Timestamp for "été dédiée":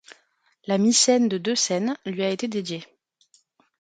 2.31-2.83